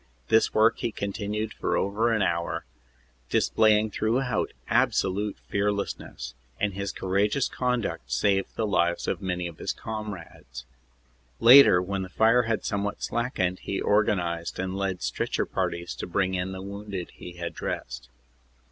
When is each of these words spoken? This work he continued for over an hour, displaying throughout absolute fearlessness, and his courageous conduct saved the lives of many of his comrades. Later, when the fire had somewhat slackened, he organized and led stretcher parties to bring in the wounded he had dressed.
This 0.29 0.51
work 0.51 0.79
he 0.79 0.91
continued 0.91 1.53
for 1.53 1.77
over 1.77 2.11
an 2.11 2.23
hour, 2.23 2.65
displaying 3.29 3.91
throughout 3.91 4.51
absolute 4.67 5.37
fearlessness, 5.47 6.33
and 6.59 6.73
his 6.73 6.91
courageous 6.91 7.47
conduct 7.47 8.11
saved 8.11 8.55
the 8.55 8.65
lives 8.65 9.07
of 9.07 9.21
many 9.21 9.45
of 9.45 9.59
his 9.59 9.71
comrades. 9.71 10.65
Later, 11.39 11.83
when 11.83 12.01
the 12.01 12.09
fire 12.09 12.41
had 12.41 12.65
somewhat 12.65 13.03
slackened, 13.03 13.59
he 13.59 13.79
organized 13.79 14.57
and 14.57 14.75
led 14.75 15.03
stretcher 15.03 15.45
parties 15.45 15.93
to 15.97 16.07
bring 16.07 16.33
in 16.33 16.51
the 16.51 16.63
wounded 16.63 17.11
he 17.13 17.33
had 17.33 17.53
dressed. 17.53 18.09